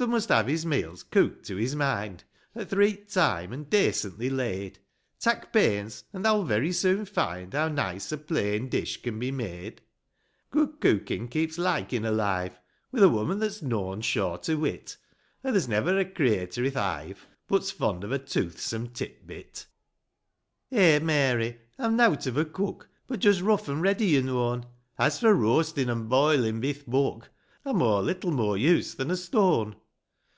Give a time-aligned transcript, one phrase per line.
[0.00, 4.30] Thou mun have his meals cooked to his mind, At th' reet time, an' daicently
[4.34, 4.78] laid;
[5.18, 9.82] Tak' pains; an' thou'll very soon find How nice a plain dish can be made:
[10.50, 12.58] Good cookin' keeps likin' alive,
[12.90, 14.96] With a woman that's noan short o' wit;
[15.44, 19.66] An' there's never a craiter i'th hive But's fond of a toothsome tit bit
[20.70, 20.80] 1" TOOTHSOME ADVICE.
[20.80, 24.22] 137 VI." Eh, Mary; I'm nought of a cook, But just rough an' ready, yo
[24.22, 24.64] known;
[24.98, 27.28] As for roastin' an' boilin' bi th' book,—
[27.66, 29.76] I'm o' httle more use than a stone